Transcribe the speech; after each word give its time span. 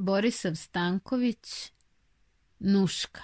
Borisav 0.00 0.54
Stanković 0.54 1.72
Nuška 2.58 3.22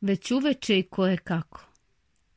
Već 0.00 0.30
uveče 0.30 0.78
i 0.78 0.82
koje 0.82 1.16
kako. 1.16 1.64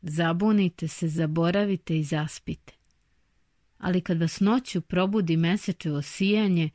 Zabunite 0.01 0.87
se, 0.87 1.07
zaboravite 1.07 1.99
i 1.99 2.03
zaspite. 2.03 2.73
Ali 3.77 4.01
kad 4.01 4.21
vas 4.21 4.39
noću 4.39 4.81
probudi 4.81 5.37
mesečevo 5.37 6.01
sijanje, 6.01 6.69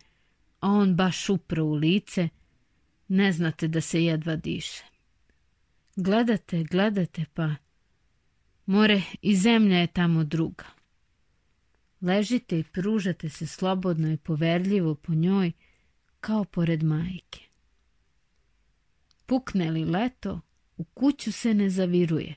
a 0.60 0.70
on 0.70 0.96
baš 0.96 1.28
upro 1.28 1.64
u 1.64 1.74
lice, 1.74 2.28
ne 3.08 3.32
znate 3.32 3.68
da 3.68 3.80
se 3.80 4.04
jedva 4.04 4.36
diše. 4.36 4.84
Gledate, 5.96 6.64
gledate, 6.64 7.24
pa 7.34 7.54
more 8.66 9.02
i 9.22 9.36
zemlja 9.36 9.78
je 9.78 9.86
tamo 9.86 10.24
druga. 10.24 10.64
Ležite 12.04 12.58
i 12.58 12.64
pružate 12.64 13.28
se 13.28 13.46
slobodno 13.46 14.12
i 14.12 14.16
poverljivo 14.16 14.94
po 14.94 15.14
njoj, 15.14 15.52
kao 16.20 16.44
pored 16.44 16.82
majke. 16.82 17.40
Pukne 19.26 19.70
li 19.70 19.84
leto, 19.84 20.40
u 20.76 20.84
kuću 20.84 21.32
se 21.32 21.54
ne 21.54 21.70
zaviruje. 21.70 22.34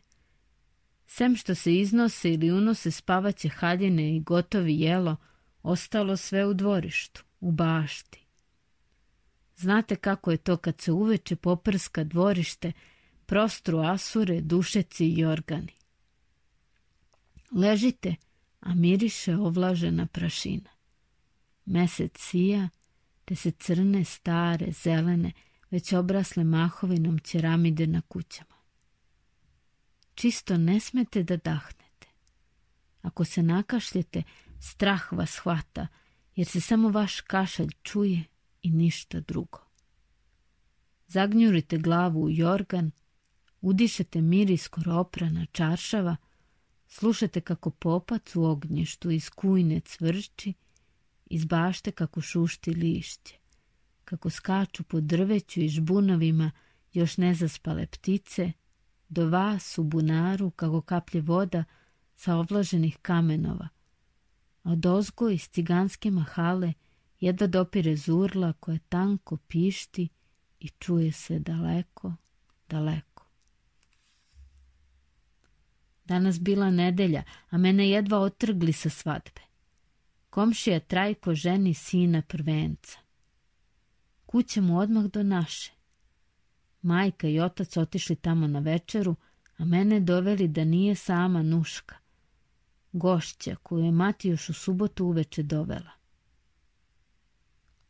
Sem 1.08 1.36
što 1.36 1.56
se 1.56 1.76
iznose 1.76 2.34
ili 2.34 2.52
unose 2.52 2.92
spavaće 2.92 3.50
haljine 3.50 4.16
i 4.16 4.20
gotovi 4.20 4.80
jelo, 4.80 5.16
ostalo 5.64 6.18
sve 6.18 6.46
u 6.46 6.54
dvorištu, 6.54 7.24
u 7.40 7.52
bašti. 7.52 8.26
Znate 9.56 9.96
kako 9.96 10.32
je 10.32 10.38
to 10.38 10.58
kad 10.58 10.82
se 10.82 10.92
uveče 10.92 11.36
poprska 11.36 12.04
dvorište, 12.04 12.72
prostru 13.26 13.80
asure, 13.80 14.42
dušeci 14.42 15.08
i 15.08 15.26
organi. 15.26 15.74
Ležite, 17.52 18.16
a 18.68 18.76
miriše 18.76 19.36
ovlažena 19.36 20.06
prašina. 20.06 20.70
Mesec 21.66 22.20
sija, 22.20 22.70
te 23.26 23.36
se 23.36 23.52
crne, 23.52 24.04
stare, 24.04 24.72
zelene, 24.72 25.32
već 25.72 25.94
obrasle 25.94 26.44
mahovinom 26.44 27.20
ćeramide 27.20 27.88
na 27.88 28.02
kućama. 28.02 28.56
Čisto 30.16 30.58
ne 30.58 30.80
smete 30.80 31.24
da 31.24 31.38
dahnete. 31.38 32.08
Ako 33.02 33.26
se 33.26 33.44
nakašljete, 33.44 34.24
strah 34.60 35.14
vas 35.14 35.36
hvata, 35.36 35.88
jer 36.36 36.48
se 36.48 36.62
samo 36.62 36.90
vaš 36.90 37.22
kašalj 37.22 37.72
čuje 37.84 38.24
i 38.62 38.72
ništa 38.72 39.20
drugo. 39.20 39.60
Zagnjurite 41.08 41.78
glavu 41.78 42.24
u 42.24 42.30
jorgan, 42.30 42.92
udišete 43.62 44.22
miris 44.22 44.64
skoro 44.64 44.96
oprana 44.96 45.46
čaršava, 45.46 46.16
slušate 46.88 47.42
kako 47.42 47.70
popac 47.70 48.36
u 48.36 48.44
ognjištu 48.44 49.12
iz 49.12 49.30
kujne 49.30 49.80
cvrči, 49.80 50.54
iz 51.26 51.46
bašte 51.46 51.92
kako 51.92 52.22
šušti 52.22 52.72
lišće, 52.72 53.36
kako 54.06 54.30
skaču 54.30 54.84
po 54.84 55.02
drveću 55.02 55.62
i 55.62 55.70
žbunovima 55.70 56.52
još 56.94 57.18
nezaspale 57.18 57.86
ptice, 57.86 58.52
do 59.10 59.30
vas 59.30 59.78
u 59.78 59.84
bunaru 59.84 60.52
kako 60.52 60.82
kaplje 60.82 61.22
voda 61.22 61.64
sa 62.16 62.36
ovlaženih 62.36 62.98
kamenova, 63.02 63.68
a 64.64 64.72
od 64.72 64.86
ozgo 64.86 65.30
iz 65.30 65.50
ciganske 65.50 66.12
mahale 66.12 66.74
jedva 67.20 67.48
dopire 67.48 67.96
zurla 67.96 68.54
koje 68.54 68.80
tanko 68.90 69.38
pišti 69.38 70.10
i 70.60 70.70
čuje 70.70 71.12
se 71.12 71.40
daleko, 71.40 72.14
daleko. 72.70 73.17
Danas 76.08 76.40
bila 76.40 76.72
nedelja, 76.72 77.24
a 77.50 77.58
mene 77.58 77.90
jedva 77.90 78.20
otrgli 78.20 78.74
sa 78.74 78.90
svadbe. 78.90 79.42
Komšija 80.30 80.80
Trajko 80.80 81.34
ženi 81.36 81.74
sina 81.74 82.22
prvenca. 82.22 83.00
Kuće 84.26 84.62
mu 84.62 84.80
odmah 84.80 85.06
do 85.06 85.24
naše. 85.24 85.72
Majka 86.82 87.28
i 87.28 87.40
otac 87.40 87.78
otišli 87.78 88.16
tamo 88.16 88.48
na 88.48 88.60
večeru, 88.60 89.16
a 89.58 89.66
mene 89.66 90.00
doveli 90.00 90.48
da 90.48 90.64
nije 90.64 90.96
sama 90.96 91.44
Nuška, 91.44 91.96
gošća 92.92 93.56
koju 93.56 93.86
je 93.86 93.92
mati 93.92 94.30
još 94.30 94.50
u 94.50 94.54
subotu 94.54 95.06
uveče 95.06 95.44
dovela. 95.44 95.92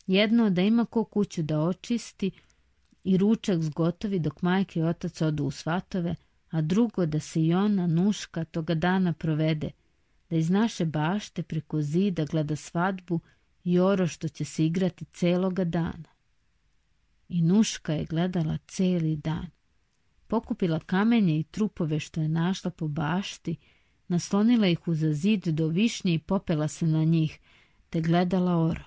Jedno 0.08 0.50
da 0.50 0.62
ima 0.62 0.86
ko 0.86 1.04
kuću 1.04 1.44
da 1.44 1.60
očisti 1.60 2.32
i 3.04 3.18
ručak 3.18 3.62
zgotovi 3.62 4.20
dok 4.20 4.42
majke 4.42 4.80
i 4.80 4.84
otac 4.84 5.22
odu 5.22 5.44
u 5.44 5.52
svatove, 5.52 6.16
a 6.58 6.62
drugo 6.62 7.06
da 7.06 7.20
se 7.20 7.42
i 7.42 7.54
ona, 7.54 7.88
Nuška, 7.88 8.46
toga 8.46 8.76
dana 8.76 9.14
provede, 9.14 9.72
da 10.30 10.36
iz 10.36 10.50
naše 10.50 10.86
bašte 10.86 11.44
preko 11.44 11.82
zida 11.82 12.26
gleda 12.26 12.56
svadbu 12.56 13.20
i 13.64 13.80
oro 13.80 14.08
što 14.08 14.28
će 14.28 14.46
se 14.46 14.66
igrati 14.66 15.06
celoga 15.06 15.64
dana. 15.64 16.10
I 17.30 17.42
Nuška 17.42 17.94
je 17.94 18.06
gledala 18.06 18.58
celi 18.68 19.16
dan. 19.16 19.48
Pokupila 20.28 20.80
kamenje 20.80 21.40
i 21.40 21.44
trupove 21.44 22.00
što 22.00 22.22
je 22.22 22.28
našla 22.28 22.72
po 22.72 22.88
bašti, 22.88 23.56
naslonila 24.08 24.68
ih 24.68 24.88
uza 24.88 25.14
zid 25.14 25.48
do 25.48 25.68
višnje 25.68 26.14
i 26.14 26.20
popela 26.20 26.68
se 26.68 26.88
na 26.88 27.04
njih, 27.04 27.40
te 27.90 28.02
gledala 28.02 28.58
oro. 28.58 28.84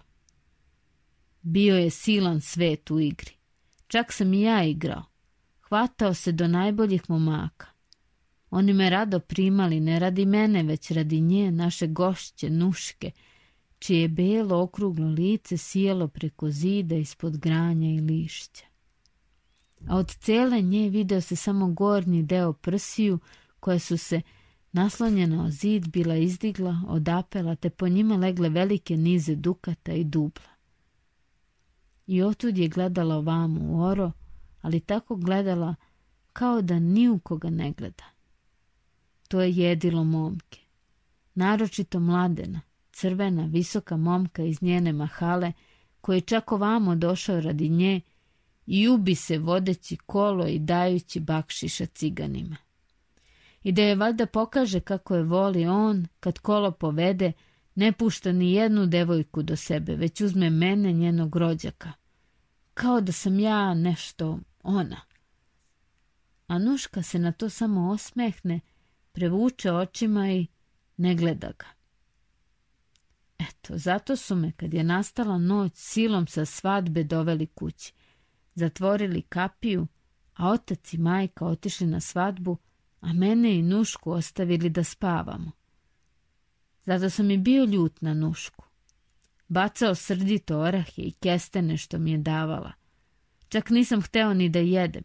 Bio 1.43 1.77
je 1.77 1.91
silan 1.91 2.41
svet 2.41 2.91
u 2.91 3.01
igri. 3.01 3.33
Čak 3.87 4.13
sam 4.13 4.35
i 4.35 4.41
ja 4.41 4.65
igrao. 4.65 5.10
Hvatao 5.71 6.15
se 6.15 6.33
do 6.33 6.49
najboljih 6.49 7.11
momaka. 7.11 7.67
Oni 8.51 8.73
me 8.73 8.91
rado 8.91 9.21
primali, 9.21 9.81
ne 9.81 9.99
radi 9.99 10.27
mene, 10.27 10.63
već 10.63 10.91
radi 10.91 11.21
nje, 11.21 11.51
naše 11.51 11.87
gošće, 11.87 12.51
nuške, 12.51 13.11
čije 13.79 14.09
belo 14.09 14.63
okruglo 14.63 15.07
lice 15.07 15.57
sijelo 15.57 16.09
preko 16.09 16.51
zida 16.51 16.95
ispod 16.95 17.39
granja 17.39 17.89
i 17.89 18.01
lišća. 18.01 18.65
A 19.89 19.97
od 19.97 20.11
cele 20.11 20.61
nje 20.61 20.89
video 20.89 21.21
se 21.21 21.37
samo 21.37 21.73
gornji 21.73 22.23
deo 22.23 22.53
prsiju, 22.53 23.19
koje 23.61 23.79
su 23.79 23.97
se 23.97 24.21
naslonjena 24.73 25.45
o 25.45 25.51
zid 25.51 25.89
bila 25.89 26.17
izdigla, 26.17 26.83
odapela, 26.89 27.55
te 27.55 27.71
po 27.71 27.89
njima 27.89 28.17
legle 28.17 28.49
velike 28.49 28.97
nize 28.97 29.35
dukata 29.35 29.93
i 29.93 30.05
dubla. 30.05 30.51
I 32.07 32.23
otud 32.23 32.59
je 32.59 32.69
gledala 32.69 33.17
ovamo 33.17 33.61
u 33.61 33.83
oro, 33.83 34.13
ali 34.61 34.81
tako 34.81 35.17
gledala 35.17 35.75
kao 36.33 36.63
da 36.63 36.79
ni 36.79 37.09
u 37.09 37.19
koga 37.19 37.51
ne 37.51 37.73
gleda. 37.73 38.05
To 39.29 39.41
je 39.41 39.53
jedilo 39.53 40.05
momke. 40.05 40.61
Naročito 41.35 42.01
mladena, 42.01 42.61
crvena, 42.93 43.47
visoka 43.47 43.97
momka 43.97 44.43
iz 44.43 44.63
njene 44.63 44.93
mahale, 44.93 45.53
koji 46.01 46.17
je 46.17 46.21
čak 46.21 46.53
ovamo 46.53 46.95
došao 46.97 47.41
radi 47.41 47.69
nje 47.69 48.01
i 48.67 48.89
ubi 48.89 49.15
se 49.15 49.39
vodeći 49.39 49.97
kolo 49.97 50.47
i 50.47 50.59
dajući 50.59 51.21
bakšiša 51.21 51.87
ciganima. 51.87 52.57
I 53.63 53.73
da 53.73 53.83
je 53.83 53.95
valjda 53.95 54.27
pokaže 54.27 54.81
kako 54.81 55.17
je 55.17 55.23
voli 55.23 55.67
on, 55.67 56.07
kad 56.21 56.39
kolo 56.39 56.71
povede, 56.71 57.33
ne 57.75 57.93
pušta 57.93 58.33
ni 58.33 58.53
jednu 58.53 58.87
devojku 58.87 59.43
do 59.43 59.57
sebe, 59.57 59.97
već 59.97 60.21
uzme 60.21 60.51
mene 60.51 60.93
njenog 60.93 61.37
rođaka. 61.37 61.93
Kao 62.75 63.01
da 63.01 63.13
sam 63.13 63.39
ja 63.39 63.75
nešto 63.75 64.39
ona. 64.63 65.01
Anuška 66.47 67.03
se 67.03 67.19
na 67.19 67.33
to 67.33 67.51
samo 67.51 67.91
osmehne, 67.91 68.61
prevuče 69.13 69.73
očima 69.73 70.31
i 70.31 70.47
ne 70.97 71.15
gleda 71.15 71.53
ga. 71.59 71.67
Eto, 73.39 73.79
zato 73.79 74.17
su 74.17 74.37
me, 74.37 74.53
kad 74.53 74.75
je 74.75 74.85
nastala 74.85 75.39
noć, 75.39 75.73
silom 75.75 76.27
sa 76.27 76.45
svadbe 76.45 77.05
doveli 77.05 77.47
kući. 77.47 77.93
Zatvorili 78.55 79.23
kapiju, 79.23 79.87
a 80.35 80.49
otac 80.49 80.95
i 80.95 80.99
majka 80.99 81.47
otišli 81.47 81.87
na 81.87 82.01
svadbu, 82.01 82.57
a 83.01 83.13
mene 83.13 83.55
i 83.59 83.63
Nušku 83.63 84.13
ostavili 84.13 84.71
da 84.71 84.85
spavamo. 84.85 85.51
Zato 86.85 87.11
sam 87.11 87.31
i 87.31 87.39
bio 87.39 87.65
ljut 87.65 88.01
na 88.01 88.15
Nušku. 88.15 88.65
Bacao 89.49 89.95
srdito 89.95 90.59
orahe 90.59 91.03
i 91.03 91.13
kestene 91.13 91.77
što 91.77 91.99
mi 91.99 92.11
je 92.11 92.19
davala. 92.19 92.73
Čak 93.51 93.71
nisam 93.71 94.03
hteo 94.03 94.35
ni 94.35 94.49
da 94.49 94.59
jedem. 94.59 95.03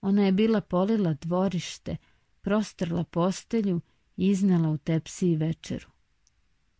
Ona 0.00 0.26
je 0.26 0.32
bila 0.32 0.60
polila 0.60 1.14
dvorište, 1.14 1.96
prostrla 2.40 3.04
postelju 3.04 3.80
i 4.16 4.28
iznela 4.28 4.68
u 4.68 4.78
tepsiji 4.78 5.36
večeru. 5.36 5.88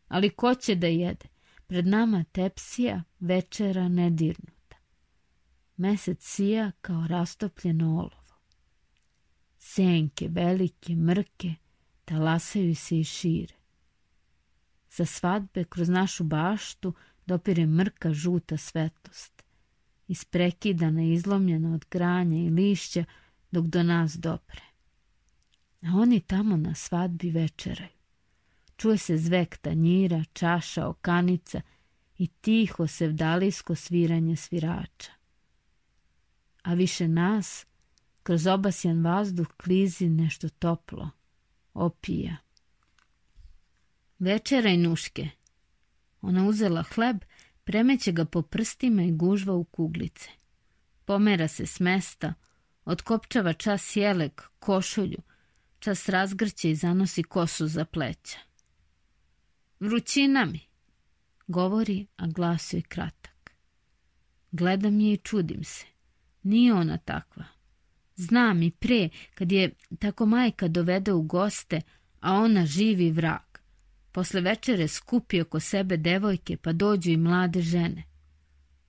Ali 0.09 0.31
ko 0.31 0.55
će 0.55 0.75
da 0.75 0.87
jede? 0.87 1.27
Pred 1.67 1.87
nama 1.87 2.25
tepsija, 2.33 3.03
večera 3.21 3.89
nedirnuta. 3.89 4.77
Mesec 5.77 6.23
sija 6.23 6.73
kao 6.81 7.06
rastopljeno 7.06 7.99
olovo. 7.99 8.39
Senke, 9.59 10.29
velike, 10.29 10.95
mrke, 10.95 11.55
talasaju 12.05 12.77
se 12.77 13.01
i 13.01 13.05
šire. 13.05 13.55
Sa 14.89 15.05
svadbe 15.05 15.65
kroz 15.65 15.89
našu 15.89 16.25
baštu 16.25 16.95
dopire 17.27 17.67
mrka 17.67 18.12
žuta 18.12 18.56
svetlost 18.56 19.44
isprekidana 20.09 21.03
i 21.03 21.12
izlomljena 21.12 21.75
od 21.75 21.85
granja 21.91 22.39
i 22.39 22.51
lišća 22.51 23.05
dok 23.51 23.67
do 23.67 23.83
nas 23.83 24.17
dopre. 24.17 24.62
A 25.83 25.87
oni 25.95 26.21
tamo 26.21 26.56
na 26.56 26.75
svadbi 26.75 27.31
večeraju. 27.31 27.89
Čuje 28.77 28.99
se 28.99 29.17
zvek 29.17 29.56
tanjira, 29.56 30.25
čaša, 30.33 30.87
okanica 30.87 31.61
i 32.19 32.27
tiho 32.27 32.87
sevdalijsko 32.87 33.75
sviranje 33.75 34.37
svirača. 34.37 35.12
A 36.62 36.75
više 36.75 37.09
nas, 37.09 37.67
kroz 38.23 38.47
obasjan 38.47 39.05
vazduh 39.05 39.47
klizi 39.56 40.09
nešto 40.09 40.49
toplo, 40.49 41.11
opija. 41.75 42.37
Večeraj 44.19 44.77
nuške. 44.77 45.29
Ona 46.23 46.47
uzela 46.47 46.83
hleb, 46.83 47.17
premeće 47.64 48.12
ga 48.12 48.25
po 48.25 48.43
prstima 48.43 49.02
i 49.02 49.12
gužva 49.12 49.55
u 49.55 49.64
kuglice. 49.64 50.28
Pomera 51.05 51.49
se 51.49 51.66
s 51.66 51.81
mesta, 51.81 52.34
otkopčava 52.84 53.52
čas 53.52 53.96
jelek, 53.96 54.43
košulju, 54.58 55.19
čas 55.78 56.08
razgrće 56.08 56.70
i 56.70 56.75
zanosi 56.75 57.22
kosu 57.22 57.66
za 57.66 57.84
pleća. 57.84 58.38
Vrućina 59.81 60.44
mi, 60.44 60.61
govori, 61.46 62.06
a 62.16 62.26
glas 62.26 62.72
joj 62.72 62.82
kratak. 62.82 63.50
Gledam 64.52 65.00
je 65.00 65.12
i 65.12 65.17
čudim 65.17 65.64
se. 65.64 65.87
Nije 66.43 66.75
ona 66.75 66.99
takva. 66.99 67.44
Znam 68.17 68.62
i 68.62 68.70
pre, 68.70 69.08
kad 69.34 69.52
je 69.52 69.70
tako 69.99 70.26
majka 70.26 70.69
dovede 70.69 71.12
u 71.12 71.22
goste, 71.22 71.81
a 72.20 72.32
ona 72.32 72.67
živi 72.67 73.10
vrag. 73.10 73.54
Posle 74.14 74.40
večere 74.40 74.88
skupi 74.88 75.40
oko 75.40 75.61
sebe 75.61 75.96
devojke, 75.96 76.56
pa 76.56 76.72
dođu 76.72 77.11
i 77.11 77.16
mlade 77.16 77.61
žene. 77.62 78.02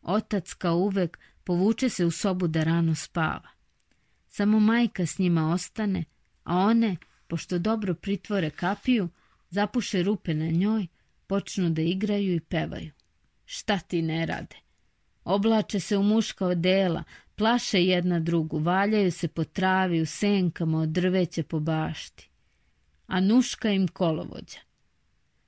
Otac, 0.01 0.53
kao 0.53 0.75
uvek, 0.77 1.19
povuče 1.43 1.89
se 1.89 2.05
u 2.05 2.11
sobu 2.11 2.47
da 2.47 2.63
rano 2.63 2.95
spava. 2.95 3.49
Samo 4.27 4.59
majka 4.59 5.05
s 5.05 5.17
njima 5.19 5.53
ostane, 5.53 6.03
a 6.43 6.57
one, 6.57 6.95
pošto 7.27 7.59
dobro 7.59 7.93
pritvore 7.93 8.49
kapiju, 8.49 9.09
zapuše 9.49 10.03
rupe 10.03 10.33
na 10.33 10.45
njoj, 10.45 10.87
počnu 11.27 11.69
da 11.69 11.81
igraju 11.81 12.35
i 12.35 12.39
pevaju. 12.39 12.91
Šta 13.45 13.79
ti 13.79 14.01
ne 14.01 14.25
rade? 14.25 14.55
Oblače 15.23 15.79
se 15.79 15.97
u 15.97 16.03
muška 16.03 16.45
odela, 16.45 17.03
plaše 17.35 17.83
jedna 17.83 18.19
drugu, 18.19 18.59
valjaju 18.59 19.11
se 19.11 19.27
po 19.27 19.43
travi, 19.43 20.01
u 20.01 20.05
senkama 20.05 20.79
od 20.79 20.89
drveća 20.89 21.43
po 21.43 21.59
bašti. 21.59 22.29
A 23.07 23.19
nuška 23.19 23.71
im 23.71 23.87
kolovođa. 23.87 24.64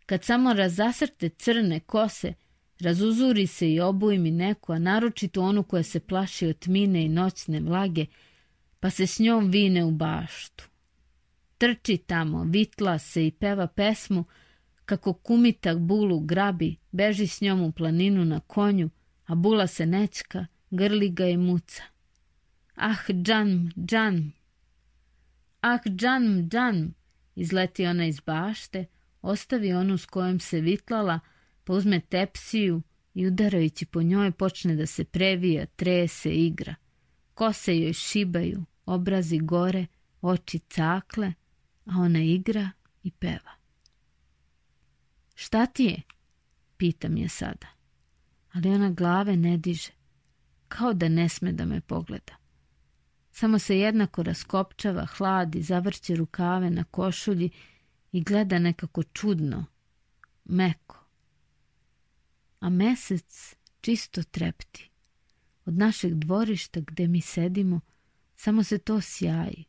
Kad 0.08 0.24
samo 0.24 0.54
razasrte 0.54 1.30
crne 1.30 1.80
kose, 1.80 2.34
razuzuri 2.80 3.48
se 3.48 3.74
i 3.74 3.80
obuj 3.80 4.18
mi 4.18 4.32
neku, 4.32 4.74
a 4.74 4.80
naročito 4.80 5.42
onu 5.42 5.64
koja 5.64 5.84
se 5.84 6.00
plaši 6.00 6.48
od 6.48 6.60
tmine 6.60 7.06
i 7.06 7.10
noćne 7.10 7.60
vlage, 7.60 8.06
pa 8.80 8.90
se 8.90 9.08
s 9.08 9.20
njom 9.20 9.50
vine 9.52 9.84
u 9.86 9.92
baštu. 9.92 10.70
Trči 11.58 11.98
tamo, 11.98 12.44
vitla 12.44 13.00
se 13.00 13.28
i 13.28 13.32
peva 13.32 13.68
pesmu, 13.68 14.24
kako 14.86 15.14
kumitak 15.14 15.78
bulu 15.78 16.20
grabi, 16.20 16.76
beži 16.92 17.28
s 17.28 17.42
njom 17.42 17.62
u 17.62 17.72
planinu 17.72 18.26
na 18.26 18.40
konju, 18.40 18.90
a 19.26 19.36
bula 19.36 19.68
se 19.68 19.86
nečka, 19.86 20.46
grli 20.70 21.10
ga 21.10 21.28
i 21.28 21.38
muca. 21.38 21.84
Ah, 22.76 23.12
džan, 23.12 23.72
džan! 23.86 24.32
Ah, 25.62 25.80
džan, 25.90 26.50
džan! 26.50 26.94
Izleti 27.36 27.86
ona 27.86 28.06
iz 28.06 28.20
bašte, 28.20 28.86
ostavi 29.22 29.74
onu 29.74 29.98
s 29.98 30.06
kojom 30.06 30.40
se 30.40 30.62
vitlala, 30.62 31.20
uzme 31.68 32.00
tepsiju 32.00 32.82
i 33.14 33.28
udarajući 33.28 33.86
po 33.86 34.02
njoj 34.02 34.32
počne 34.32 34.76
da 34.76 34.86
se 34.86 35.04
previja, 35.04 35.66
trese, 35.66 36.32
igra. 36.32 36.76
Kose 37.34 37.78
joj 37.78 37.94
šibaju, 37.94 38.66
obrazi 38.86 39.38
gore, 39.38 39.86
oči 40.22 40.60
cakle, 40.60 41.34
a 41.86 41.92
ona 41.98 42.20
igra 42.20 42.70
i 43.04 43.12
peva. 43.12 43.52
Šta 45.36 45.66
ti 45.66 45.84
je? 45.84 46.02
Pitam 46.78 47.18
je 47.18 47.30
sada. 47.30 47.68
Ali 48.54 48.70
ona 48.70 48.90
glave 48.90 49.36
ne 49.36 49.58
diže, 49.58 49.92
kao 50.68 50.94
da 50.94 51.10
ne 51.10 51.30
sme 51.30 51.52
da 51.52 51.66
me 51.66 51.82
pogleda. 51.82 52.34
Samo 53.32 53.60
se 53.60 53.80
jednako 53.80 54.24
raskopčava, 54.24 55.06
hladi, 55.06 55.62
zavrće 55.62 56.16
rukave 56.16 56.70
na 56.70 56.84
košulji 56.84 57.50
i 58.18 58.22
gleda 58.22 58.60
nekako 58.60 59.04
čudno, 59.04 59.66
meko. 60.46 61.06
A 62.60 62.70
mesec 62.70 63.56
čisto 63.82 64.24
trepti. 64.24 64.90
Od 65.66 65.78
našeg 65.78 66.14
dvorišta 66.14 66.80
gde 66.80 67.08
mi 67.08 67.22
sedimo, 67.22 67.80
samo 68.36 68.64
se 68.64 68.78
to 68.78 69.02
sjaji, 69.02 69.66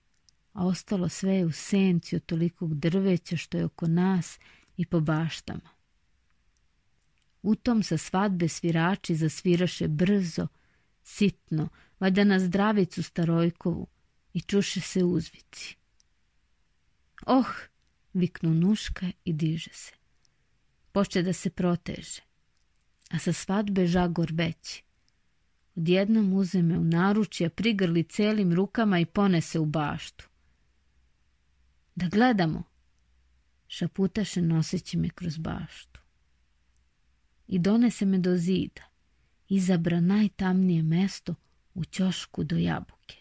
a 0.53 0.67
ostalo 0.67 1.09
sve 1.09 1.35
je 1.35 1.45
u 1.45 1.53
senci 1.53 2.17
od 2.17 2.27
tolikog 2.27 2.75
drveća 2.75 3.37
što 3.37 3.59
je 3.59 3.65
oko 3.65 3.87
nas 3.87 4.39
i 4.77 4.87
po 4.87 5.01
baštama. 5.01 5.71
U 7.43 7.55
tom 7.55 7.83
sa 7.83 7.99
svadbe 7.99 8.49
svirači 8.49 9.15
zasviraše 9.15 9.89
brzo, 9.89 10.47
sitno, 11.03 11.69
valjda 12.01 12.25
na 12.25 12.39
zdravicu 12.39 13.03
Starojkovu 13.03 13.87
i 14.33 14.41
čuše 14.41 14.81
se 14.81 15.05
uzvici. 15.05 15.77
Oh, 17.27 17.47
viknu 18.19 18.55
nuška 18.55 19.07
i 19.25 19.33
diže 19.33 19.71
se. 19.73 19.93
Poče 20.93 21.23
da 21.23 21.33
se 21.33 21.51
proteže. 21.51 22.23
A 23.11 23.19
sa 23.19 23.33
svadbe 23.33 23.87
žagor 23.87 24.31
veći. 24.33 24.83
Odjednom 25.77 26.33
uzeme 26.33 26.79
u 26.79 26.85
naručja, 26.85 27.51
prigrli 27.51 28.03
celim 28.03 28.53
rukama 28.53 28.99
i 29.01 29.07
ponese 29.07 29.59
u 29.59 29.67
baštu. 29.67 30.29
Da 31.95 32.09
gledamo, 32.09 32.63
šaputaše 33.69 34.43
noseći 34.43 34.97
me 34.97 35.09
kroz 35.09 35.39
baštu. 35.39 36.01
I 37.49 37.59
donese 37.59 38.05
me 38.05 38.19
do 38.19 38.37
zida, 38.37 38.83
izabra 39.49 40.01
najtamnije 40.01 40.83
mesto 40.83 41.35
u 41.75 41.85
ćošku 41.85 42.45
do 42.45 42.57
jabuke. 42.57 43.17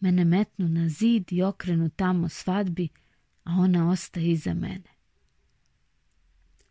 Mene 0.00 0.24
metnu 0.24 0.68
na 0.68 0.88
zid 0.88 1.32
i 1.32 1.42
okrenu 1.42 1.90
tamo 1.90 2.28
svadbi, 2.28 2.88
a 3.48 3.52
ona 3.60 3.90
ostaje 3.90 4.30
iza 4.30 4.54
mene. 4.54 4.90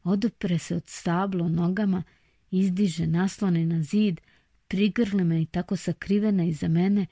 Odupre 0.04 0.58
se 0.58 0.76
od 0.76 0.84
stablo 0.88 1.50
nogama, 1.50 2.04
izdiže 2.52 3.08
naslone 3.08 3.66
na 3.66 3.82
zid, 3.82 4.22
prigrle 4.68 5.24
me 5.24 5.42
i 5.42 5.46
tako 5.46 5.76
sakrivena 5.76 6.44
iza 6.44 6.68
mene, 6.68 7.06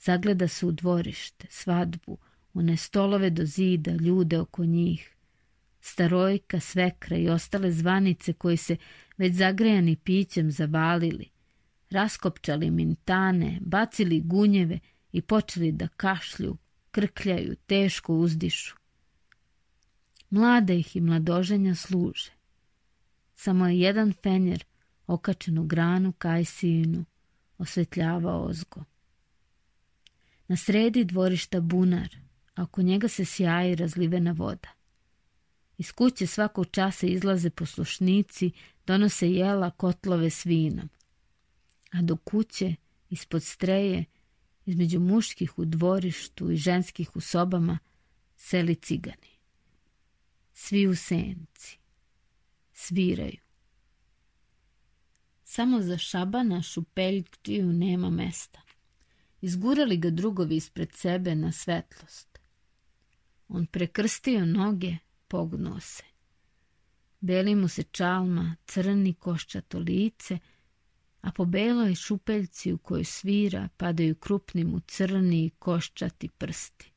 zagleda 0.00 0.48
se 0.48 0.66
u 0.66 0.72
dvorište, 0.72 1.46
svadbu, 1.50 2.18
one 2.54 2.76
stolove 2.76 3.30
do 3.30 3.44
zida, 3.44 3.92
ljude 3.92 4.38
oko 4.38 4.64
njih. 4.64 5.14
Starojka, 5.80 6.60
svekra 6.60 7.16
i 7.16 7.28
ostale 7.28 7.72
zvanice 7.72 8.32
koji 8.32 8.56
se 8.56 8.76
već 9.16 9.34
zagrejani 9.34 9.96
pićem 9.96 10.50
zavalili, 10.50 11.28
raskopčali 11.90 12.70
mintane, 12.70 13.58
bacili 13.60 14.20
gunjeve 14.20 14.78
i 15.12 15.22
počeli 15.22 15.72
da 15.72 15.88
kašlju, 15.88 16.56
krkljaju, 16.90 17.56
teško 17.66 18.14
uzdišu. 18.14 18.78
Mlada 20.30 20.72
ih 20.72 20.96
i 20.96 21.00
mladoženja 21.00 21.74
služe. 21.74 22.30
Samo 23.34 23.68
je 23.68 23.80
jedan 23.80 24.12
fenjer 24.22 24.64
okačen 25.06 25.58
u 25.58 25.64
granu 25.64 26.12
kajsijinu 26.12 27.04
osvetljava 27.58 28.36
ozgo. 28.36 28.84
Na 30.48 30.56
sredi 30.56 31.04
dvorišta 31.04 31.60
bunar, 31.60 32.16
a 32.54 32.62
oko 32.62 32.82
njega 32.82 33.08
se 33.08 33.24
sjaji 33.24 33.74
razlivena 33.74 34.32
voda. 34.32 34.68
Iz 35.78 35.92
kuće 35.92 36.26
svakog 36.26 36.66
časa 36.70 37.06
izlaze 37.06 37.50
poslušnici, 37.50 38.50
donose 38.86 39.30
jela, 39.30 39.70
kotlove 39.70 40.30
s 40.30 40.46
vinom. 40.46 40.88
A 41.90 42.02
do 42.02 42.16
kuće, 42.16 42.74
ispod 43.10 43.42
streje, 43.42 44.04
između 44.66 45.00
muških 45.00 45.58
u 45.58 45.64
dvorištu 45.64 46.50
i 46.50 46.56
ženskih 46.56 47.16
u 47.16 47.20
sobama, 47.20 47.78
seli 48.36 48.74
cigani. 48.74 49.37
Svi 50.60 50.86
u 50.86 50.94
senci. 50.94 51.78
Sviraju. 52.72 53.40
Samo 55.44 55.82
za 55.82 55.98
Šabana 55.98 56.62
šupeljktiju 56.62 57.72
nema 57.72 58.10
mesta. 58.10 58.60
Izgurali 59.40 59.96
ga 59.96 60.10
drugovi 60.10 60.56
ispred 60.56 60.92
sebe 60.92 61.34
na 61.34 61.52
svetlost. 61.52 62.38
On 63.48 63.66
prekrstio 63.66 64.46
noge, 64.46 64.96
pognuo 65.28 65.80
se. 65.80 66.04
Beli 67.20 67.54
mu 67.54 67.68
se 67.68 67.82
čalma, 67.82 68.56
crni 68.66 69.14
koščato 69.14 69.78
lice, 69.78 70.38
a 71.20 71.32
po 71.32 71.44
beloj 71.44 71.94
šupeljci 71.94 72.72
u 72.72 72.78
kojoj 72.78 73.04
svira 73.04 73.68
padaju 73.76 74.14
krupni 74.14 74.64
mu 74.64 74.80
crni 74.80 75.50
koščati 75.58 76.28
prsti. 76.28 76.92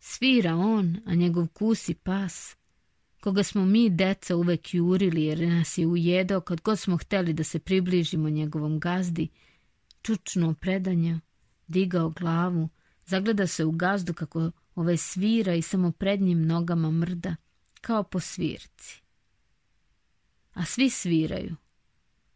Svira 0.00 0.56
on, 0.56 0.96
a 1.06 1.14
njegov 1.14 1.48
kusi 1.48 1.94
pas, 1.94 2.56
koga 3.20 3.42
smo 3.42 3.64
mi 3.64 3.90
deca 3.90 4.36
uvek 4.36 4.74
jurili 4.74 5.24
jer 5.24 5.48
nas 5.48 5.78
je 5.78 5.86
ujedao 5.86 6.40
kad 6.40 6.60
god 6.60 6.78
smo 6.78 6.96
hteli 6.96 7.32
da 7.32 7.44
se 7.44 7.58
približimo 7.58 8.28
njegovom 8.28 8.80
gazdi, 8.80 9.28
čučnuo 10.02 10.54
predanja, 10.54 11.20
digao 11.66 12.10
glavu, 12.10 12.68
zagleda 13.06 13.46
se 13.46 13.64
u 13.64 13.70
gazdu 13.70 14.14
kako 14.14 14.50
ovaj 14.74 14.96
svira 14.96 15.54
i 15.54 15.62
samo 15.62 15.92
prednjim 15.92 16.46
nogama 16.46 16.90
mrda, 16.90 17.36
kao 17.80 18.02
po 18.02 18.20
svirci. 18.20 19.02
a 20.52 20.64
svi 20.64 20.90
sviraju. 20.90 21.56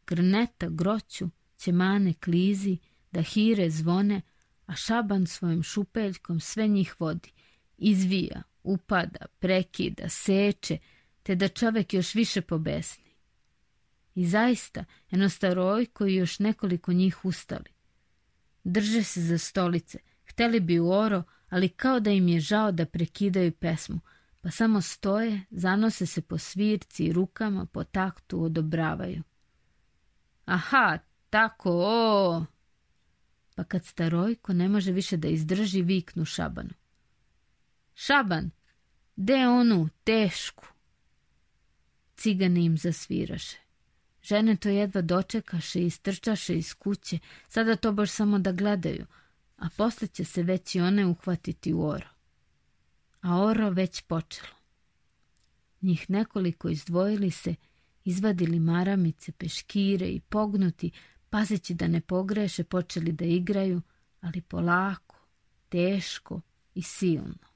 Krneta 0.05 0.69
groću, 0.69 1.29
ćemane 1.57 2.15
klizi, 2.15 2.79
da 3.13 3.23
hire 3.23 3.71
zvone, 3.71 4.23
a 4.67 4.77
šaban 4.77 5.27
svojim 5.27 5.63
šupeljkom 5.63 6.41
sve 6.41 6.69
njih 6.69 7.01
vodi, 7.01 7.33
izvija, 7.79 8.43
upada, 8.63 9.27
prekida, 9.39 10.09
seče, 10.09 10.79
te 11.23 11.35
da 11.35 11.49
čovek 11.49 11.95
još 11.95 12.15
više 12.15 12.41
pobesni. 12.41 13.05
I 14.15 14.27
zaista, 14.27 14.85
eno 15.11 15.29
staroj 15.29 15.87
koji 15.87 16.15
još 16.15 16.39
nekoliko 16.39 16.93
njih 16.93 17.25
ustali. 17.25 17.71
Drže 18.65 19.03
se 19.03 19.21
za 19.21 19.39
stolice, 19.39 19.99
hteli 20.25 20.61
bi 20.61 20.81
u 20.81 20.91
oro, 20.91 21.23
ali 21.49 21.69
kao 21.69 22.01
da 22.01 22.11
im 22.11 22.29
je 22.29 22.41
žao 22.41 22.73
da 22.73 22.87
prekidaju 22.87 23.53
pesmu, 23.53 24.01
pa 24.41 24.51
samo 24.51 24.81
stoje, 24.81 25.41
zanose 25.51 26.07
se 26.07 26.23
po 26.23 26.39
svirci 26.39 27.05
i 27.05 27.13
rukama, 27.13 27.67
po 27.67 27.85
taktu 27.85 28.43
odobravaju. 28.43 29.23
Aha, 30.45 30.99
tako, 31.31 31.71
o! 31.73 32.45
Pa 33.55 33.65
kad 33.65 33.85
starojko 33.85 34.53
ne 34.53 34.69
može 34.69 34.93
više 34.93 35.17
da 35.17 35.29
izdrži, 35.29 35.83
viknu 35.83 36.25
Šabanu. 36.25 36.71
Šaban, 37.95 38.51
de 39.17 39.49
onu, 39.49 39.89
tešku. 40.05 40.67
Cigani 42.17 42.65
im 42.65 42.79
zasviraše. 42.79 43.59
Žene 44.23 44.57
to 44.57 44.69
jedva 44.69 45.03
dočekaše 45.03 45.83
i 45.83 45.91
strčaše 45.91 46.55
iz 46.55 46.75
kuće, 46.75 47.19
sada 47.49 47.77
to 47.77 47.93
baš 47.93 48.11
samo 48.11 48.39
da 48.39 48.53
gledaju, 48.53 49.07
a 49.57 49.69
posle 49.77 50.09
će 50.09 50.25
se 50.25 50.43
već 50.43 50.75
i 50.75 50.81
one 50.81 51.07
uhvatiti 51.07 51.73
u 51.75 51.87
oro. 51.87 52.09
A 53.21 53.43
oro 53.43 53.71
već 53.71 54.01
počelo. 54.01 54.55
Njih 55.81 56.11
nekoliko 56.11 56.69
izdvojili 56.69 57.31
se, 57.31 57.55
izvadili 58.05 58.61
maramice, 58.61 59.33
peškire 59.33 60.07
i 60.07 60.21
pognuti, 60.21 60.91
pazeći 61.31 61.75
da 61.75 61.89
ne 61.89 62.01
pogreše, 62.01 62.65
počeli 62.65 63.13
da 63.13 63.25
igraju, 63.25 63.83
ali 64.21 64.41
polako, 64.41 65.17
teško 65.69 66.41
i 66.75 66.83
silno. 66.83 67.54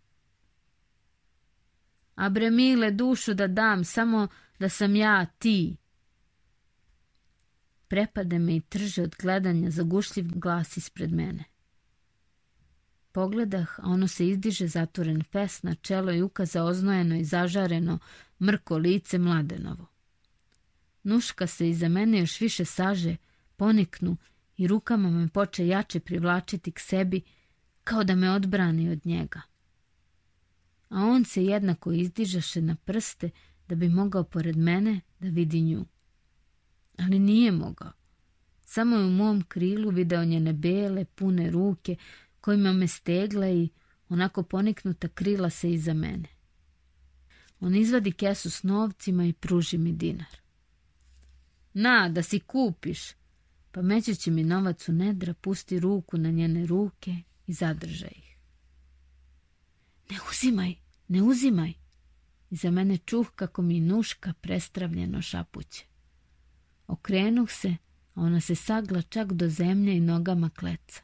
A 2.18 2.28
bre 2.28 2.50
mile 2.50 2.90
dušu 2.90 3.34
da 3.34 3.46
dam, 3.46 3.84
samo 3.84 4.28
da 4.58 4.68
sam 4.68 4.96
ja 4.96 5.26
ti. 5.26 5.76
Prepade 7.88 8.38
me 8.38 8.56
i 8.56 8.60
trže 8.60 9.02
od 9.02 9.16
gledanja 9.20 9.70
zagušljiv 9.70 10.26
glas 10.34 10.76
ispred 10.76 11.12
mene. 11.12 11.44
Pogledah, 13.12 13.78
a 13.78 13.82
ono 13.82 14.08
se 14.08 14.28
izdiže 14.28 14.66
zatoren 14.66 15.22
fes 15.22 15.62
na 15.62 15.75
čelo 15.75 16.12
i 16.12 16.22
ukaza 16.22 16.64
oznojeno 16.64 17.16
i 17.16 17.25
zažareno 17.25 17.98
mrko 18.40 18.78
lice 18.78 19.18
mladenovo. 19.18 19.87
Nuška 21.02 21.46
se 21.46 21.68
iza 21.68 21.88
mene 21.88 22.18
još 22.18 22.40
više 22.40 22.64
saže, 22.64 23.16
poniknu 23.56 24.16
i 24.56 24.66
rukama 24.66 25.10
me 25.10 25.28
poče 25.28 25.66
jače 25.66 26.00
privlačiti 26.00 26.72
k 26.72 26.80
sebi, 26.80 27.22
kao 27.84 28.04
da 28.04 28.14
me 28.14 28.30
odbrani 28.30 28.88
od 28.88 29.06
njega. 29.06 29.48
A 30.88 31.04
on 31.04 31.25
se 31.25 31.45
jednako 31.45 31.92
izdižaše 31.92 32.62
na 32.62 32.75
prste 32.75 33.30
da 33.68 33.75
bi 33.75 33.88
mogao 33.88 34.25
pored 34.25 34.57
mene 34.57 35.00
da 35.21 35.28
vidi 35.28 35.61
nju. 35.61 35.85
Ali 36.99 37.18
nije 37.18 37.52
mogao. 37.52 37.92
Samo 38.61 38.97
je 38.97 39.04
u 39.04 39.11
mom 39.11 39.42
krilu 39.49 39.90
video 39.90 40.25
njene 40.25 40.52
bele, 40.52 41.04
pune 41.04 41.50
ruke, 41.50 41.97
kojima 42.40 42.73
me 42.73 42.88
stegla 42.88 43.49
i 43.49 43.68
onako 44.09 44.42
poniknuta 44.42 45.09
krila 45.09 45.50
se 45.50 45.73
iza 45.73 45.95
mene. 45.95 46.28
On 47.61 47.75
izvadi 47.75 48.12
kesu 48.12 48.50
s 48.50 48.62
novcima 48.62 49.25
i 49.25 49.33
pruži 49.33 49.78
mi 49.78 49.92
dinar. 49.92 50.37
Na, 51.73 52.09
da 52.09 52.23
si 52.23 52.40
kupiš, 52.40 53.00
pa 53.73 53.83
mećući 53.83 54.30
mi 54.30 54.45
novac 54.45 54.88
u 54.88 54.92
nedra, 54.92 55.35
pusti 55.35 55.80
ruku 55.80 56.18
na 56.18 56.30
njene 56.30 56.66
ruke 56.66 57.16
i 57.47 57.52
zadrža 57.52 58.07
ih. 58.07 58.27
Ne 60.11 60.17
uzimaj, 60.31 60.75
ne 61.09 61.23
uzimaj. 61.23 61.73
Iza 62.50 62.71
mene 62.71 62.97
čuh 62.97 63.31
kako 63.35 63.62
mi 63.62 63.81
nuška 63.81 64.33
prestravljeno 64.41 65.23
šapuće. 65.23 65.85
Okrenuh 66.87 67.50
se, 67.50 67.77
a 68.15 68.21
ona 68.21 68.41
se 68.41 68.55
sagla 68.55 69.03
čak 69.03 69.33
do 69.33 69.49
zemlje 69.49 69.97
i 69.97 70.00
nogama 70.00 70.50
kleca. 70.50 71.03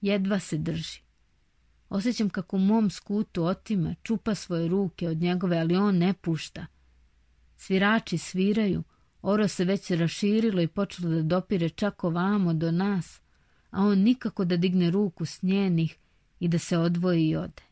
Jedva 0.00 0.38
se 0.38 0.58
drži. 0.58 1.00
Osjećam 1.88 2.30
kako 2.30 2.56
u 2.56 2.60
mom 2.60 2.90
skutu 2.90 3.44
otima, 3.44 3.94
čupa 4.02 4.34
svoje 4.34 4.68
ruke 4.68 5.08
od 5.08 5.16
njegove, 5.16 5.58
ali 5.58 5.76
on 5.76 5.98
ne 5.98 6.12
pušta. 6.12 6.66
Svirači 7.56 8.18
sviraju, 8.18 8.82
oro 9.22 9.48
se 9.48 9.64
već 9.64 9.90
raširilo 9.90 10.62
i 10.62 10.68
počelo 10.68 11.10
da 11.10 11.22
dopire 11.22 11.68
čak 11.68 12.04
ovamo 12.04 12.54
do 12.54 12.70
nas, 12.70 13.20
a 13.70 13.82
on 13.82 13.98
nikako 13.98 14.44
da 14.44 14.56
digne 14.56 14.90
ruku 14.90 15.24
s 15.24 15.42
njenih 15.42 15.96
i 16.40 16.48
da 16.48 16.58
se 16.58 16.78
odvoji 16.78 17.28
i 17.28 17.36
ode. 17.36 17.67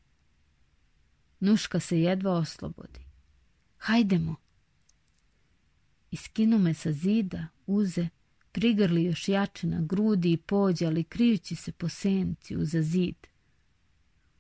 Nuška 1.41 1.81
se 1.81 2.01
jedva 2.01 2.33
oslobodi. 2.33 3.01
Hajdemo. 3.77 4.37
Iskinu 6.11 6.59
me 6.59 6.75
sa 6.75 6.93
zida, 6.93 7.47
uze, 7.67 8.09
prigrli 8.53 9.05
još 9.05 9.29
jače 9.29 9.67
na 9.67 9.81
grudi 9.81 10.33
i 10.33 10.37
pođe, 10.37 10.87
ali 10.87 11.05
krijući 11.05 11.57
se 11.57 11.73
po 11.73 11.89
senci 11.89 12.57
uza 12.57 12.83
zid. 12.83 13.27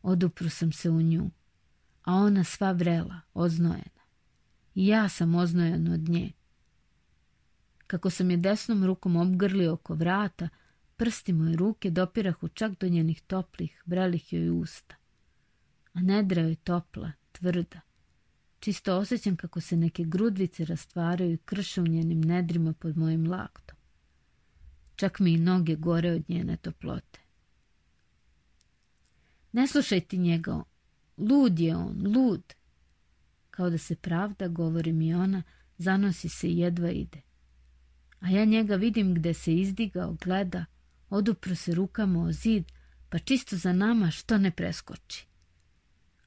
Odupru 0.02 0.50
sam 0.50 0.72
se 0.72 0.90
u 0.90 1.02
nju, 1.02 1.30
a 2.02 2.14
ona 2.14 2.44
sva 2.44 2.72
vrela, 2.72 3.20
oznojena. 3.34 4.02
I 4.74 4.86
ja 4.86 5.08
sam 5.08 5.34
oznojen 5.34 5.92
od 5.92 6.08
nje. 6.08 6.32
Kako 7.86 8.10
sam 8.10 8.30
je 8.30 8.36
desnom 8.36 8.84
rukom 8.84 9.16
obgrlio 9.16 9.72
oko 9.72 9.94
vrata, 9.94 10.48
prsti 10.96 11.32
moje 11.32 11.56
ruke 11.56 11.90
dopirahu 11.90 12.48
čak 12.48 12.72
do 12.80 12.88
njenih 12.88 13.22
toplih, 13.22 13.82
vrelih 13.86 14.32
joj 14.32 14.50
usta. 14.50 14.96
A 15.96 16.00
nedra 16.00 16.42
je 16.42 16.54
topla, 16.54 17.12
tvrda. 17.32 17.80
Čisto 18.60 18.96
osjećam 18.96 19.36
kako 19.36 19.60
se 19.60 19.76
neke 19.76 20.04
grudvice 20.04 20.64
rastvaraju 20.64 21.32
i 21.32 21.38
krše 21.38 21.80
u 21.80 21.86
njenim 21.86 22.20
nedrima 22.20 22.72
pod 22.72 22.96
mojim 22.96 23.30
laktom. 23.30 23.76
Čak 24.96 25.20
mi 25.20 25.32
i 25.32 25.38
noge 25.38 25.76
gore 25.76 26.12
od 26.12 26.24
njene 26.28 26.56
toplote. 26.56 27.20
Ne 29.52 29.66
slušaj 29.66 30.00
ti 30.00 30.18
njega, 30.18 30.62
lud 31.16 31.60
je 31.60 31.76
on, 31.76 32.14
lud. 32.16 32.54
Kao 33.50 33.70
da 33.70 33.78
se 33.78 33.96
pravda, 33.96 34.48
govori 34.48 34.92
mi 34.92 35.14
ona, 35.14 35.42
zanosi 35.78 36.28
se 36.28 36.48
i 36.48 36.58
jedva 36.58 36.90
ide. 36.90 37.20
A 38.20 38.30
ja 38.30 38.44
njega 38.44 38.76
vidim 38.76 39.14
gde 39.14 39.34
se 39.34 39.54
izdigao, 39.54 40.16
gleda, 40.24 40.64
odupro 41.10 41.54
se 41.54 41.74
rukama 41.74 42.22
o 42.22 42.32
zid, 42.32 42.64
pa 43.08 43.18
čisto 43.18 43.56
za 43.56 43.72
nama 43.72 44.10
što 44.10 44.38
ne 44.38 44.50
preskoči. 44.50 45.26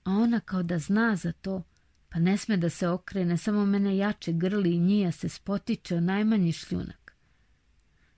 A 0.10 0.12
ona 0.12 0.40
kao 0.40 0.64
da 0.64 0.80
zna 0.80 1.16
za 1.16 1.32
to, 1.32 1.64
pa 2.10 2.20
ne 2.20 2.38
sme 2.38 2.58
da 2.58 2.70
se 2.70 2.88
okrene, 2.88 3.38
samo 3.38 3.66
mene 3.66 3.98
jače 3.98 4.34
grli 4.34 4.76
i 4.76 4.80
njija 4.80 5.12
se 5.12 5.30
spotiče 5.30 5.96
o 5.96 6.00
najmanji 6.00 6.52
šljunak. 6.52 7.14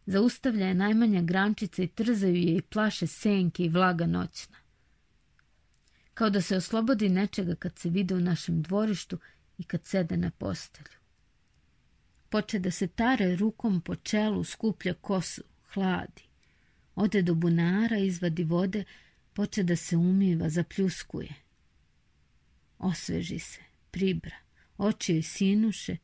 Zaustavlja 0.05 0.67
je 0.67 0.73
najmanja 0.73 1.21
grančica 1.21 1.83
i 1.83 1.87
trzaju 1.87 2.35
je 2.35 2.55
i 2.55 2.61
plaše 2.61 3.07
senke 3.07 3.65
i 3.65 3.69
vlaga 3.69 4.05
noćna. 4.05 4.57
Kao 6.13 6.29
da 6.29 6.41
se 6.41 6.57
oslobodi 6.57 7.09
nečega 7.09 7.55
kad 7.55 7.79
se 7.79 7.89
vide 7.89 8.15
u 8.15 8.19
našem 8.19 8.61
dvorištu 8.61 9.17
i 9.57 9.63
kad 9.63 9.85
sede 9.85 10.17
na 10.17 10.31
postelju. 10.31 10.97
Poče 12.29 12.59
da 12.59 12.71
se 12.71 12.87
tare 12.87 13.35
rukom 13.35 13.81
po 13.81 13.95
čelu, 13.95 14.43
skuplja 14.43 14.93
kosu, 14.93 15.43
hladi. 15.73 16.23
Ode 16.95 17.21
do 17.21 17.35
bunara, 17.35 17.97
izvadi 17.97 18.43
vode, 18.43 18.83
poče 19.33 19.63
da 19.63 19.75
se 19.75 19.97
umiva, 19.97 20.49
zapljuskuje. 20.49 21.50
Osveži 22.81 23.39
se, 23.39 23.59
pribra, 23.91 24.35
oči 24.77 25.13
joj 25.13 25.21
sinuše, 25.21 25.97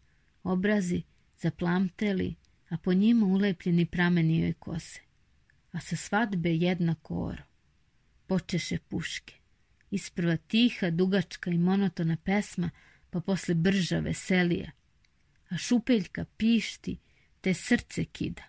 obrazi 0.44 1.04
zaplamteli, 1.40 2.36
a 2.70 2.78
po 2.78 2.94
njima 2.94 3.26
ulepljeni 3.26 3.86
prameni 3.86 4.40
joj 4.40 4.54
kose. 4.54 5.00
A 5.72 5.80
sa 5.80 5.96
svadbe 5.96 6.56
jednako 6.56 7.26
oro. 7.26 7.44
Počeše 8.28 8.78
puške. 8.78 9.34
Isprva 9.92 10.38
tiha, 10.38 10.90
dugačka 10.90 11.52
i 11.52 11.58
monotona 11.58 12.18
pesma, 12.18 12.70
pa 13.10 13.22
posle 13.22 13.56
brža, 13.56 14.00
veselija. 14.00 14.72
A 15.50 15.58
šupeljka 15.58 16.26
pišti, 16.38 16.98
te 17.42 17.54
srce 17.54 18.06
kida. 18.06 18.44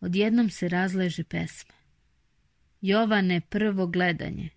Odjednom 0.00 0.50
se 0.50 0.68
razleže 0.68 1.24
pesma. 1.24 1.74
Jovane 2.80 3.40
prvo 3.40 3.86
gledanje. 3.86 4.50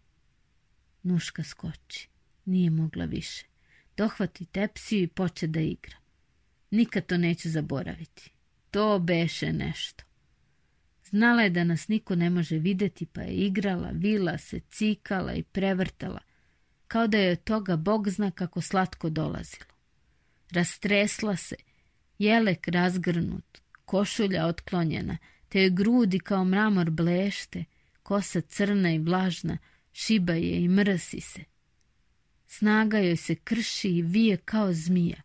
Nuška 1.04 1.44
skoči. 1.44 2.10
Nije 2.48 2.70
mogla 2.70 3.06
više. 3.06 3.46
Dohvati 3.98 4.46
tepsiju 4.46 5.04
i 5.04 5.08
poče 5.08 5.48
da 5.48 5.60
igra. 5.60 5.96
Nikad 6.72 7.06
to 7.06 7.18
neću 7.18 7.50
zaboraviti. 7.50 8.32
To 8.72 9.00
beše 9.00 9.54
nešto. 9.54 10.04
Znala 11.06 11.42
je 11.42 11.50
da 11.50 11.64
nas 11.64 11.88
niko 11.88 12.16
ne 12.16 12.30
može 12.30 12.58
videti, 12.58 13.06
pa 13.06 13.22
je 13.22 13.34
igrala, 13.34 13.90
vila 13.94 14.38
se, 14.38 14.60
cikala 14.60 15.34
i 15.34 15.44
prevrtala, 15.44 16.20
kao 16.88 17.08
da 17.08 17.18
je 17.18 17.32
od 17.32 17.44
toga 17.44 17.76
Bog 17.76 18.10
zna 18.10 18.32
kako 18.32 18.62
slatko 18.62 19.10
dolazilo. 19.10 19.72
Rastresla 20.52 21.36
se, 21.36 21.56
jelek 22.20 22.68
razgrnut, 22.68 23.62
košulja 23.86 24.46
otklonjena, 24.46 25.18
te 25.50 25.62
joj 25.62 25.70
grudi 25.70 26.20
kao 26.20 26.46
mramor 26.46 26.90
blešte, 26.90 27.66
kosa 28.04 28.42
crna 28.42 28.94
i 28.94 29.00
vlažna, 29.00 29.58
šiba 29.92 30.34
je 30.34 30.64
i 30.64 30.68
mrsi 30.68 31.22
se. 31.22 31.57
Snaga 32.48 32.98
joj 32.98 33.18
se 33.18 33.36
krši 33.36 33.90
i 33.90 34.02
vije 34.02 34.38
kao 34.38 34.74
zmija. 34.74 35.22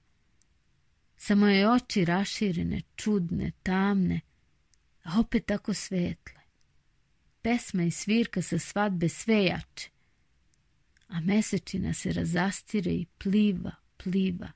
Samo 1.16 1.46
je 1.46 1.70
oči 1.70 2.04
raširene, 2.04 2.82
čudne, 2.96 3.52
tamne, 3.62 4.20
a 5.02 5.20
opet 5.20 5.46
tako 5.46 5.74
svetle. 5.74 6.40
Pesma 7.42 7.82
i 7.82 7.90
svirka 7.90 8.42
sa 8.42 8.58
svadbe 8.58 9.08
sve 9.08 9.44
jače, 9.44 9.90
a 11.08 11.20
mesečina 11.20 11.94
se 11.94 12.12
razastire 12.12 12.90
i 12.90 13.06
pliva, 13.18 13.72
pliva, 13.96 14.52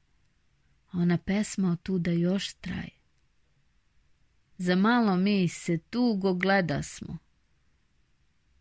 a 0.90 0.99
ona 0.99 1.18
pesma 1.18 1.73
od 1.73 1.82
tuda 1.82 2.11
još 2.11 2.54
traje. 2.54 2.96
Za 4.58 4.76
malo 4.76 5.16
mi 5.16 5.49
se 5.49 5.78
tugo 5.78 6.35
gleda 6.35 6.82
smo. 6.82 7.18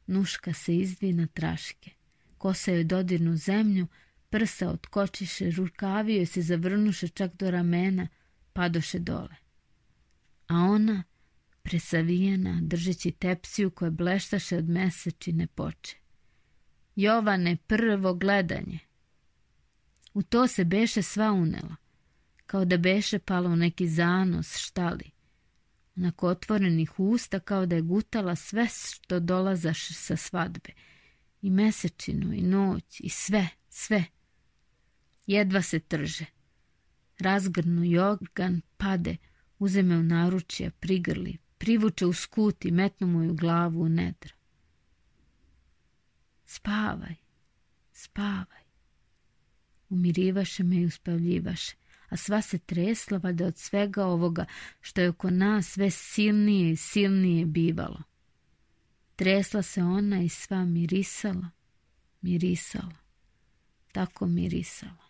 Nuška 0.07 0.53
se 0.53 0.75
izdvina 0.77 1.27
traške, 1.27 1.91
kosa 2.37 2.71
joj 2.71 2.83
dodirnu 2.83 3.35
zemlju, 3.35 3.87
prsa 4.29 4.69
otkočiše, 4.69 5.51
rukavi 5.51 6.15
joj 6.15 6.25
se 6.25 6.41
zavrnuše 6.41 7.07
čak 7.07 7.35
do 7.35 7.51
ramena, 7.51 8.07
padoše 8.53 8.99
dole. 8.99 9.35
A 10.47 10.55
ona, 10.55 11.03
presavijena, 11.61 12.59
držeći 12.61 13.11
tepsiju 13.11 13.71
koje 13.71 13.91
bleštaše 13.91 14.57
od 14.57 14.69
mesečine 14.69 15.47
poče. 15.47 15.97
Jovane, 16.95 17.57
prvo 17.67 18.13
gledanje. 18.13 18.79
U 20.13 20.23
to 20.23 20.47
se 20.47 20.63
beše 20.63 21.01
sva 21.01 21.31
unela, 21.31 21.75
kao 22.45 22.65
da 22.65 22.77
beše 22.77 23.19
palo 23.19 23.49
u 23.49 23.55
neki 23.55 23.87
zanos 23.87 24.57
štali. 24.57 25.11
Onako 25.95 26.27
otvorenih 26.27 26.99
usta 26.99 27.39
kao 27.39 27.65
da 27.65 27.75
je 27.75 27.81
gutala 27.81 28.35
sve 28.35 28.67
što 28.67 29.19
dolazaše 29.19 29.93
sa 29.93 30.15
svadbe. 30.15 30.69
I 31.45 31.49
mesečinu, 31.49 32.33
i 32.33 32.41
noć, 32.41 32.99
i 32.99 33.09
sve, 33.09 33.47
sve. 33.69 34.03
Jedva 35.27 35.61
se 35.61 35.79
trže. 35.79 36.25
Razgrnu 37.19 37.83
jorgan, 37.83 38.61
pade, 38.77 39.17
uzeme 39.59 39.97
u 39.97 40.03
naručje, 40.03 40.71
prigrli, 40.71 41.37
privuče 41.57 42.05
u 42.05 42.13
skut 42.13 42.65
i 42.65 42.71
metnu 42.71 43.07
mu 43.07 43.33
glavu 43.33 43.81
u 43.81 43.89
nedra. 43.89 44.33
Spavaj, 46.45 47.15
spavaj. 47.91 48.63
Umirivaše 49.89 50.63
me 50.63 50.75
i 50.75 50.85
uspavljivaše, 50.85 51.75
a 52.09 52.17
sva 52.17 52.41
se 52.41 52.57
tresla 52.57 53.17
valjda 53.17 53.45
od 53.45 53.57
svega 53.57 54.05
ovoga 54.05 54.45
što 54.81 55.01
je 55.01 55.09
oko 55.09 55.29
nas 55.29 55.67
sve 55.67 55.91
silnije 55.91 56.71
i 56.71 56.75
silnije 56.75 57.45
bivalo. 57.45 58.14
Tresla 59.15 59.61
se 59.61 59.83
ona 59.83 60.21
i 60.21 60.29
sva 60.29 60.65
mirisala, 60.65 61.49
mirisala, 62.21 62.95
tako 63.91 64.27
mirisala. 64.27 65.05